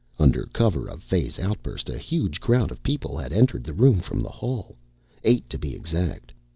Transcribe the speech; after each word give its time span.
Under 0.17 0.47
cover 0.47 0.87
of 0.87 1.03
Fay's 1.03 1.37
outburst 1.37 1.87
a 1.87 1.99
huge 1.99 2.39
crowd 2.41 2.71
of 2.71 2.81
people 2.81 3.15
had 3.19 3.31
entered 3.31 3.63
the 3.63 3.71
room 3.71 3.99
from 3.99 4.19
the 4.19 4.29
hall 4.31 4.75
eight, 5.23 5.47
to 5.51 5.59
be 5.59 5.75
exact. 5.75 6.33